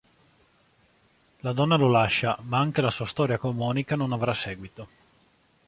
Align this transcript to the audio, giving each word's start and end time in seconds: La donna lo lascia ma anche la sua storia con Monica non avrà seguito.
La 1.41 1.53
donna 1.53 1.75
lo 1.75 1.87
lascia 1.87 2.35
ma 2.47 2.57
anche 2.57 2.81
la 2.81 2.89
sua 2.89 3.05
storia 3.05 3.37
con 3.37 3.55
Monica 3.55 3.95
non 3.95 4.13
avrà 4.13 4.33
seguito. 4.33 4.87